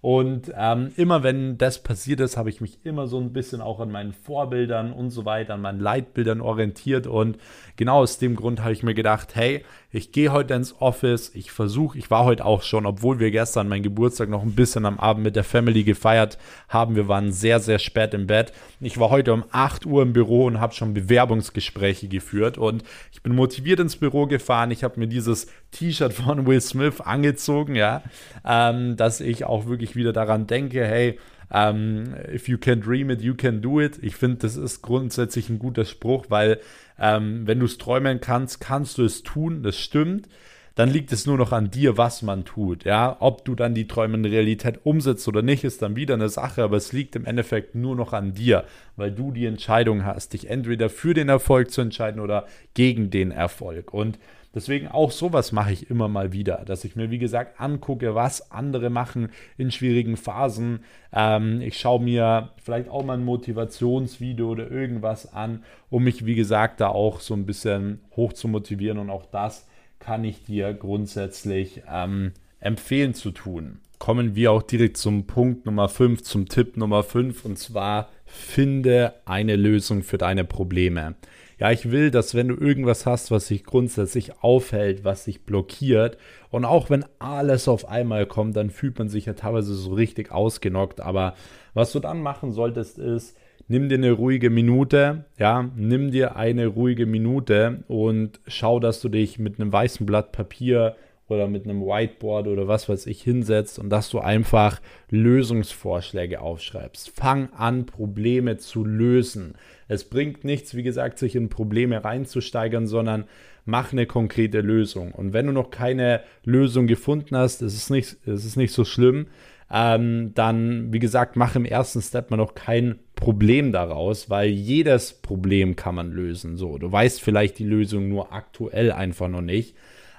[0.05, 3.79] und ähm, immer wenn das passiert ist, habe ich mich immer so ein bisschen auch
[3.79, 7.07] an meinen Vorbildern und so weiter, an meinen Leitbildern orientiert.
[7.07, 7.39] Und
[7.75, 9.65] genau aus dem Grund habe ich mir gedacht, hey,
[9.95, 13.69] ich gehe heute ins Office, ich versuche, ich war heute auch schon, obwohl wir gestern
[13.69, 16.97] meinen Geburtstag noch ein bisschen am Abend mit der Family gefeiert haben.
[16.97, 18.51] Wir waren sehr, sehr spät im Bett.
[18.81, 22.58] Ich war heute um 8 Uhr im Büro und habe schon Bewerbungsgespräche geführt.
[22.58, 24.71] Und ich bin motiviert ins Büro gefahren.
[24.71, 28.03] Ich habe mir dieses T-Shirt von Will Smith angezogen, ja,
[28.45, 31.17] ähm, dass ich auch wirklich wieder daran denke, hey,
[31.51, 33.99] ähm, if you can dream it, you can do it.
[34.01, 36.60] Ich finde, das ist grundsätzlich ein guter Spruch, weil
[36.99, 40.27] ähm, wenn du es träumen kannst, kannst du es tun, das stimmt.
[40.75, 42.84] Dann liegt es nur noch an dir, was man tut.
[42.84, 46.27] Ja, ob du dann die Träume in Realität umsetzt oder nicht, ist dann wieder eine
[46.27, 48.65] Sache, aber es liegt im Endeffekt nur noch an dir,
[48.97, 53.31] weil du die Entscheidung hast, dich entweder für den Erfolg zu entscheiden oder gegen den
[53.31, 53.93] Erfolg.
[53.93, 54.19] Und
[54.55, 58.51] Deswegen auch sowas mache ich immer mal wieder, dass ich mir, wie gesagt, angucke, was
[58.51, 60.79] andere machen in schwierigen Phasen.
[61.11, 66.35] Ähm, ich schaue mir vielleicht auch mal ein Motivationsvideo oder irgendwas an, um mich, wie
[66.35, 68.97] gesagt, da auch so ein bisschen hoch zu motivieren.
[68.97, 69.67] Und auch das
[69.99, 73.79] kann ich dir grundsätzlich ähm, empfehlen zu tun.
[73.99, 79.13] Kommen wir auch direkt zum Punkt Nummer 5, zum Tipp Nummer 5 und zwar finde
[79.25, 81.15] eine Lösung für deine Probleme
[81.59, 86.17] ja, ich will, dass wenn du irgendwas hast, was dich grundsätzlich aufhält, was dich blockiert
[86.49, 90.31] und auch wenn alles auf einmal kommt, dann fühlt man sich ja teilweise so richtig
[90.31, 91.35] ausgenockt, aber
[91.73, 93.37] was du dann machen solltest ist,
[93.67, 99.09] nimm dir eine ruhige Minute, ja, nimm dir eine ruhige Minute und schau, dass du
[99.09, 100.95] dich mit einem weißen Blatt Papier
[101.27, 107.09] oder mit einem Whiteboard oder was weiß ich hinsetzt und dass du einfach Lösungsvorschläge aufschreibst.
[107.09, 109.55] Fang an, Probleme zu lösen.
[109.87, 113.25] Es bringt nichts, wie gesagt, sich in Probleme reinzusteigern, sondern
[113.65, 115.11] mach eine konkrete Lösung.
[115.11, 118.85] Und wenn du noch keine Lösung gefunden hast, ist es nicht, ist es nicht so
[118.85, 119.27] schlimm.
[119.71, 125.13] Ähm, dann, wie gesagt, mach im ersten Step mal noch kein Problem daraus, weil jedes
[125.13, 126.57] Problem kann man lösen.
[126.57, 129.75] So, du weißt vielleicht die Lösung nur aktuell einfach noch nicht.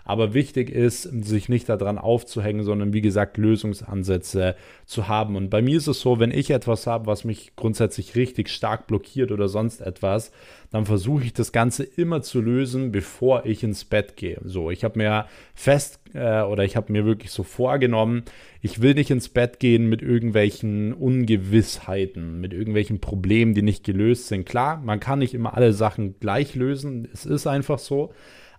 [0.06, 5.34] Aber wichtig ist, sich nicht daran aufzuhängen, sondern wie gesagt, Lösungsansätze zu haben.
[5.34, 8.86] Und bei mir ist es so, wenn ich etwas habe, was mich grundsätzlich richtig stark
[8.86, 10.30] blockiert oder sonst etwas,
[10.70, 14.40] dann versuche ich das Ganze immer zu lösen, bevor ich ins Bett gehe.
[14.44, 18.22] So, ich habe mir fest äh, oder ich habe mir wirklich so vorgenommen,
[18.62, 24.28] ich will nicht ins Bett gehen mit irgendwelchen Ungewissheiten, mit irgendwelchen Problemen, die nicht gelöst
[24.28, 24.46] sind.
[24.46, 28.12] Klar, man kann nicht immer alle Sachen gleich lösen, es ist einfach so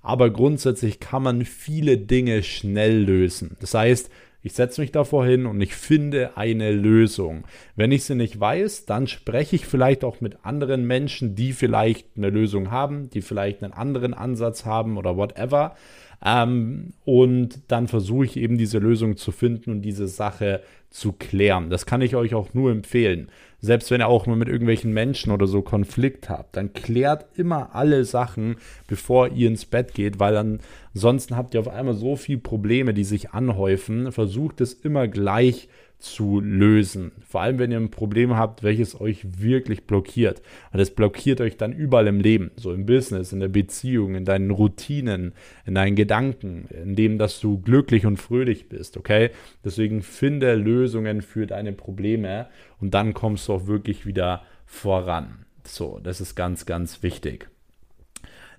[0.08, 3.58] aber grundsätzlich kann man viele Dinge schnell lösen.
[3.60, 4.10] Das heißt,
[4.42, 7.44] ich setze mich davor hin und ich finde eine Lösung.
[7.76, 12.08] Wenn ich sie nicht weiß, dann spreche ich vielleicht auch mit anderen Menschen, die vielleicht
[12.16, 15.76] eine Lösung haben, die vielleicht einen anderen Ansatz haben oder whatever.
[16.24, 21.70] Ähm, und dann versuche ich eben diese Lösung zu finden und diese Sache zu klären.
[21.70, 23.30] Das kann ich euch auch nur empfehlen.
[23.60, 27.76] Selbst wenn ihr auch nur mit irgendwelchen Menschen oder so Konflikt habt, dann klärt immer
[27.76, 30.60] alle Sachen, bevor ihr ins Bett geht, weil
[30.94, 34.12] ansonsten habt ihr auf einmal so viele Probleme, die sich anhäufen.
[34.12, 37.12] Versucht es immer gleich zu zu lösen.
[37.28, 40.42] Vor allem, wenn ihr ein Problem habt, welches euch wirklich blockiert.
[40.72, 44.24] Und es blockiert euch dann überall im Leben, so im Business, in der Beziehung, in
[44.24, 45.34] deinen Routinen,
[45.66, 49.32] in deinen Gedanken, in dem, dass du glücklich und fröhlich bist, okay?
[49.66, 52.48] Deswegen finde Lösungen für deine Probleme
[52.80, 55.46] und dann kommst du auch wirklich wieder voran.
[55.64, 57.50] So, das ist ganz, ganz wichtig.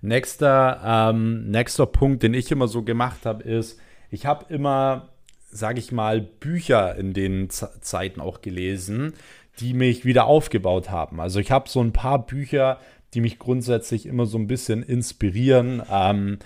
[0.01, 5.09] Nächster, ähm, nächster Punkt, den ich immer so gemacht habe, ist, ich habe immer
[5.51, 9.15] sage ich mal, Bücher in den Z Zeiten auch gelesen,
[9.61, 11.21] die mich wieder aufgebaut haben.
[11.21, 12.79] Also ich habe so ein paar Bücher,
[13.15, 15.83] die mich grundsätzlich immer so ein bisschen inspirieren.
[15.91, 16.45] Ähm, äh,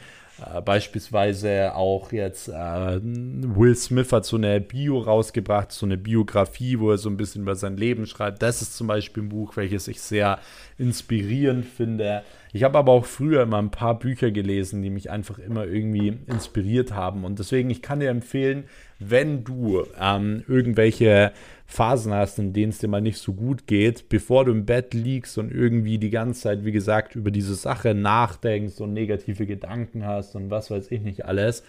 [0.64, 6.90] beispielsweise auch jetzt äh, Will Smith hat so eine Bio rausgebracht, so eine Biografie, wo
[6.90, 8.42] er so ein bisschen über sein Leben schreibt.
[8.42, 10.38] Das ist zum Beispiel ein Buch, welches ich sehr
[10.78, 12.22] inspirierend finde.
[12.52, 16.18] Ich habe aber auch früher immer ein paar Bücher gelesen, die mich einfach immer irgendwie
[16.26, 17.24] inspiriert haben.
[17.24, 18.64] Und deswegen, ich kann dir empfehlen,
[18.98, 21.32] wenn du ähm, irgendwelche
[21.72, 24.92] Phasen hast, in denen es dir mal nicht so gut geht, bevor du im Bett
[24.94, 30.06] liegst und irgendwie die ganze Zeit, wie gesagt, über diese Sache nachdenkst und negative Gedanken
[30.06, 31.64] hast und was weiß ich nicht alles,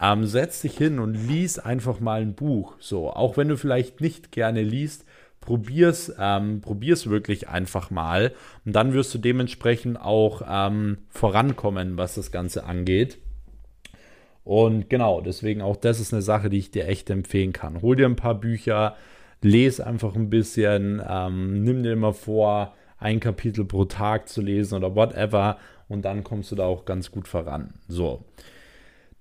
[0.00, 2.76] ähm, setz dich hin und lies einfach mal ein Buch.
[2.78, 5.04] So, auch wenn du vielleicht nicht gerne liest,
[5.40, 8.32] probier's, ähm, probier's wirklich einfach mal
[8.64, 13.18] und dann wirst du dementsprechend auch ähm, vorankommen, was das Ganze angeht.
[14.44, 17.82] Und genau, deswegen auch das ist eine Sache, die ich dir echt empfehlen kann.
[17.82, 18.96] Hol dir ein paar Bücher,
[19.42, 24.76] lese einfach ein bisschen, ähm, nimm dir immer vor, ein Kapitel pro Tag zu lesen
[24.76, 27.74] oder whatever und dann kommst du da auch ganz gut voran.
[27.88, 28.24] So.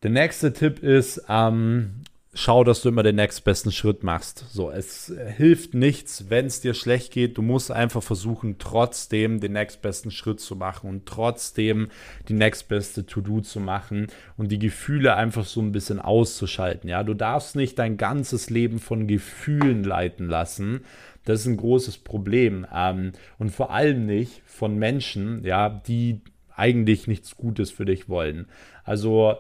[0.04, 4.46] Der nächste Tipp ist, ähm, schau, dass du immer den nächstbesten Schritt machst.
[4.52, 7.38] So, es hilft nichts, wenn es dir schlecht geht.
[7.38, 11.90] Du musst einfach versuchen, trotzdem den nächstbesten Schritt zu machen und trotzdem
[12.30, 16.90] die nächstbeste To-Do zu machen und die Gefühle einfach so ein bisschen auszuschalten.
[16.90, 20.86] Ja, du darfst nicht dein ganzes Leben von Gefühlen leiten lassen.
[21.26, 22.66] Das ist ein großes Problem.
[22.74, 26.22] Ähm, und vor allem nicht von Menschen, ja, die
[26.56, 28.48] eigentlich nichts Gutes für dich wollen.
[28.84, 29.38] Also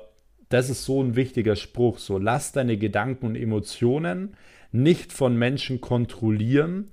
[0.53, 1.99] das ist so ein wichtiger Spruch.
[1.99, 4.35] So, lass deine Gedanken und Emotionen
[4.71, 6.87] nicht von Menschen kontrollieren,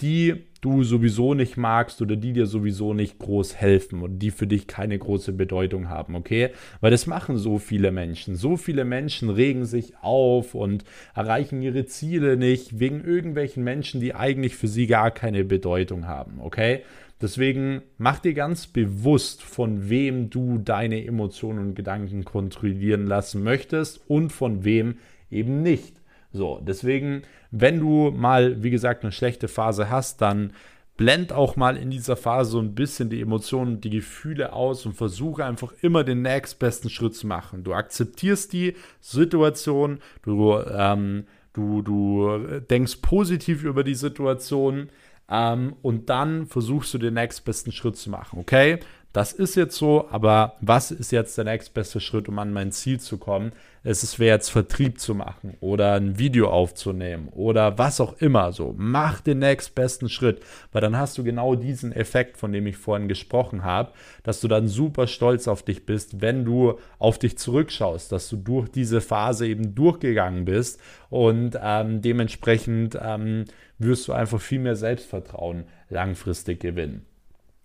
[0.00, 4.46] die du sowieso nicht magst oder die dir sowieso nicht groß helfen und die für
[4.46, 6.50] dich keine große Bedeutung haben, okay?
[6.80, 8.36] Weil das machen so viele Menschen.
[8.36, 14.14] So viele Menschen regen sich auf und erreichen ihre Ziele nicht wegen irgendwelchen Menschen, die
[14.14, 16.82] eigentlich für sie gar keine Bedeutung haben, okay?
[17.20, 24.00] Deswegen mach dir ganz bewusst, von wem du deine Emotionen und Gedanken kontrollieren lassen möchtest
[24.08, 24.96] und von wem
[25.30, 26.00] eben nicht.
[26.32, 30.52] So, deswegen, wenn du mal, wie gesagt, eine schlechte Phase hast, dann
[30.96, 34.84] blend auch mal in dieser Phase so ein bisschen die Emotionen und die Gefühle aus
[34.86, 37.64] und versuche einfach immer den nächstbesten Schritt zu machen.
[37.64, 44.90] Du akzeptierst die Situation, du, ähm, du, du denkst positiv über die Situation,
[45.30, 48.38] ähm, und dann versuchst du den nächstbesten Schritt zu machen.
[48.38, 48.80] Okay,
[49.12, 53.00] das ist jetzt so, aber was ist jetzt der nächstbeste Schritt, um an mein Ziel
[53.00, 53.50] zu kommen?
[53.82, 58.72] Es wäre jetzt Vertrieb zu machen oder ein Video aufzunehmen oder was auch immer so.
[58.76, 63.08] Mach den nächstbesten Schritt, weil dann hast du genau diesen Effekt, von dem ich vorhin
[63.08, 63.90] gesprochen habe,
[64.22, 68.36] dass du dann super stolz auf dich bist, wenn du auf dich zurückschaust, dass du
[68.36, 73.46] durch diese Phase eben durchgegangen bist und ähm, dementsprechend ähm,
[73.78, 77.06] wirst du einfach viel mehr Selbstvertrauen langfristig gewinnen.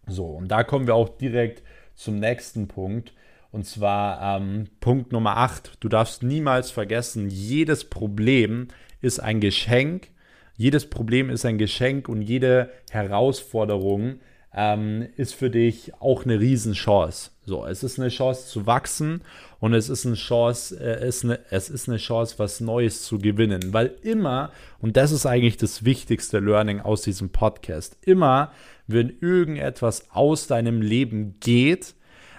[0.08, 1.64] So, und da kommen wir auch direkt
[1.96, 3.14] zum nächsten Punkt.
[3.52, 5.78] Und zwar ähm, Punkt Nummer 8.
[5.80, 8.68] Du darfst niemals vergessen, jedes Problem
[9.02, 10.10] ist ein Geschenk.
[10.58, 14.20] Jedes Problem ist ein Geschenk und jede Herausforderung
[14.54, 17.32] ähm, ist für dich auch eine Riesenchance.
[17.46, 19.22] So, es ist eine Chance zu wachsen
[19.60, 23.20] und es ist eine Chance, äh, es, eine, es ist eine Chance, was Neues zu
[23.20, 23.72] gewinnen.
[23.72, 28.52] Weil immer, und das ist eigentlich das wichtigste Learning aus diesem Podcast, immer,
[28.88, 31.94] wenn irgendetwas aus deinem Leben geht,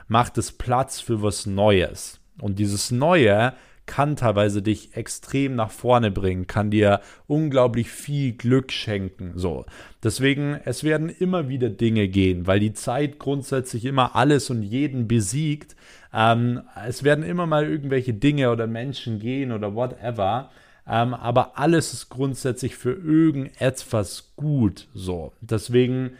[0.08, 2.20] macht es Platz für was Neues.
[2.40, 3.54] Und dieses Neue
[3.86, 9.32] kann teilweise dich extrem nach vorne bringen, kann dir unglaublich viel Glück schenken.
[9.36, 9.64] So.
[10.02, 15.08] Deswegen, es werden immer wieder Dinge gehen, weil die Zeit grundsätzlich immer alles und jeden
[15.08, 15.76] besiegt.
[16.12, 20.50] Ähm, es werden immer mal irgendwelche Dinge oder Menschen gehen oder whatever.
[20.88, 24.88] Ähm, aber alles ist grundsätzlich für irgendetwas gut.
[24.94, 25.32] So.
[25.40, 26.12] Deswegen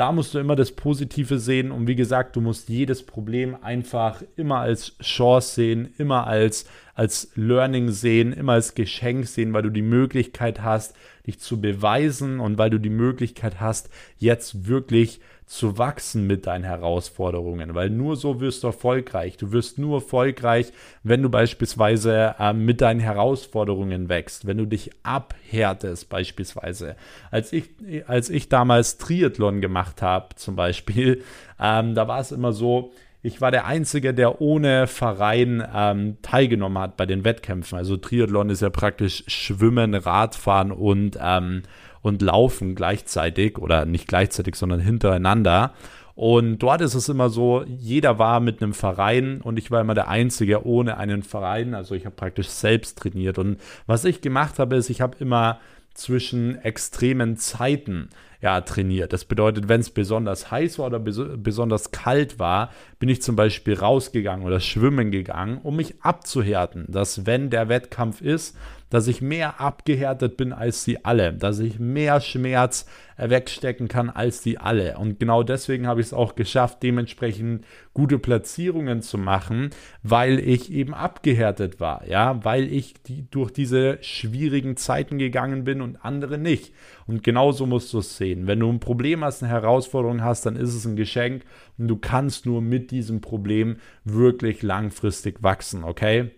[0.00, 4.22] da musst du immer das Positive sehen und wie gesagt, du musst jedes Problem einfach
[4.34, 9.68] immer als Chance sehen, immer als, als Learning sehen, immer als Geschenk sehen, weil du
[9.68, 15.78] die Möglichkeit hast, dich zu beweisen und weil du die Möglichkeit hast, jetzt wirklich zu
[15.78, 19.36] wachsen mit deinen Herausforderungen, weil nur so wirst du erfolgreich.
[19.36, 24.92] Du wirst nur erfolgreich, wenn du beispielsweise äh, mit deinen Herausforderungen wächst, wenn du dich
[25.02, 26.94] abhärtest beispielsweise.
[27.32, 27.64] Als ich,
[28.06, 31.24] als ich damals Triathlon gemacht habe zum Beispiel,
[31.60, 36.80] ähm, da war es immer so, ich war der Einzige, der ohne Verein ähm, teilgenommen
[36.80, 37.76] hat bei den Wettkämpfen.
[37.76, 41.64] Also Triathlon ist ja praktisch Schwimmen, Radfahren und ähm,
[42.02, 45.74] und laufen gleichzeitig oder nicht gleichzeitig, sondern hintereinander.
[46.14, 49.94] Und dort ist es immer so, jeder war mit einem Verein und ich war immer
[49.94, 51.74] der Einzige ohne einen Verein.
[51.74, 53.38] Also ich habe praktisch selbst trainiert.
[53.38, 55.60] Und was ich gemacht habe, ist, ich habe immer
[55.94, 58.10] zwischen extremen Zeiten
[58.40, 59.12] ja, trainiert.
[59.12, 63.36] Das bedeutet, wenn es besonders heiß war oder bes besonders kalt war, bin ich zum
[63.36, 68.56] Beispiel rausgegangen oder schwimmen gegangen, um mich abzuhärten, dass wenn der Wettkampf ist,
[68.90, 74.40] dass ich mehr abgehärtet bin als sie alle, dass ich mehr Schmerz wegstecken kann als
[74.40, 74.98] die alle.
[74.98, 79.70] Und genau deswegen habe ich es auch geschafft, dementsprechend gute Platzierungen zu machen,
[80.02, 85.80] weil ich eben abgehärtet war, ja, weil ich die, durch diese schwierigen Zeiten gegangen bin
[85.80, 86.72] und andere nicht.
[87.06, 88.46] Und genauso musst du es sehen.
[88.46, 91.44] Wenn du ein Problem hast, eine Herausforderung hast, dann ist es ein Geschenk
[91.78, 96.30] und du kannst nur mit diesem Problem wirklich langfristig wachsen, okay?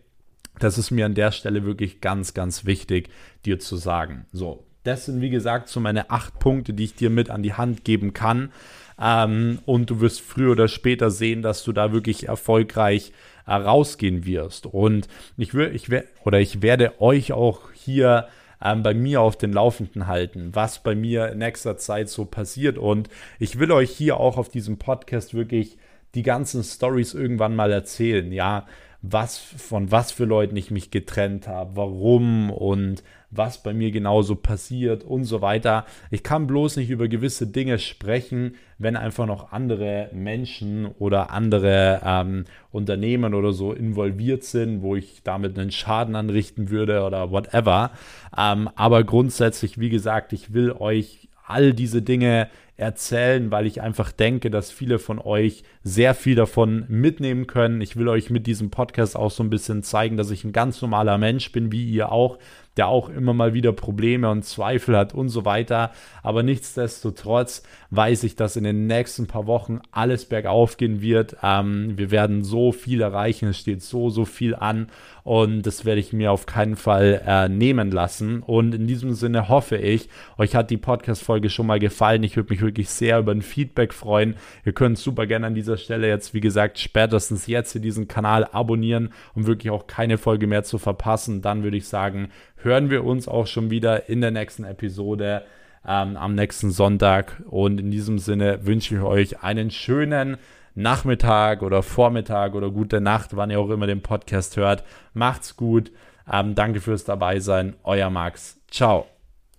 [0.59, 3.09] Das ist mir an der Stelle wirklich ganz, ganz wichtig,
[3.45, 4.27] dir zu sagen.
[4.33, 7.55] So, das sind wie gesagt so meine acht Punkte, die ich dir mit an die
[7.55, 8.53] Hand geben kann.
[9.01, 13.13] Ähm, und du wirst früher oder später sehen, dass du da wirklich erfolgreich
[13.47, 14.67] äh, rausgehen wirst.
[14.67, 18.29] Und ich will, ich werde oder ich werde euch auch hier
[18.63, 22.79] ähm, bei mir auf den Laufenden halten, was bei mir in nächster Zeit so passiert.
[22.79, 25.79] Und ich will euch hier auch auf diesem Podcast wirklich
[26.15, 28.31] die ganzen Stories irgendwann mal erzählen.
[28.33, 28.67] Ja,
[29.03, 34.37] was von was für Leuten ich mich getrennt habe, warum und was bei mir genauso
[34.37, 35.87] passiert und so weiter.
[36.11, 42.01] Ich kann bloß nicht über gewisse Dinge sprechen, wenn einfach noch andere Menschen oder andere
[42.05, 47.91] ähm, Unternehmen oder so involviert sind, wo ich damit einen Schaden anrichten würde oder whatever.
[48.37, 54.13] Ähm, aber grundsätzlich, wie gesagt, ich will euch all diese Dinge erzählen, weil ich einfach
[54.13, 57.81] denke, dass viele von euch sehr viel davon mitnehmen können.
[57.81, 60.81] Ich will euch mit diesem Podcast auch so ein bisschen zeigen, dass ich ein ganz
[60.81, 62.39] normaler Mensch bin, wie ihr auch,
[62.77, 65.93] der auch immer mal wieder Probleme und Zweifel hat und so weiter.
[66.23, 71.37] Aber nichtsdestotrotz weiß ich, dass in den nächsten paar Wochen alles bergauf gehen wird.
[71.43, 74.89] Ähm, wir werden so viel erreichen, es steht so, so viel an
[75.25, 78.43] und das werde ich mir auf keinen Fall äh, nehmen lassen.
[78.43, 80.09] Und in diesem Sinne hoffe ich,
[80.39, 82.23] euch hat die Podcast-Folge schon mal gefallen.
[82.23, 84.37] Ich würde mich wirklich sehr über ein Feedback freuen.
[84.65, 88.45] Ihr könnt super gerne an dieser Stelle jetzt, wie gesagt, spätestens jetzt hier diesen Kanal
[88.45, 91.43] abonnieren, um wirklich auch keine Folge mehr zu verpassen.
[91.43, 95.43] Dann würde ich sagen, hören wir uns auch schon wieder in der nächsten Episode
[95.87, 97.43] ähm, am nächsten Sonntag.
[97.51, 100.37] Und in diesem Sinne wünsche ich euch einen schönen
[100.75, 104.85] Nachmittag oder Vormittag oder gute Nacht, wann ihr auch immer den Podcast hört.
[105.13, 105.93] Macht's gut.
[106.31, 107.75] Ähm, danke fürs Dabeisein.
[107.83, 108.61] Euer Max.
[108.71, 109.12] Ciao.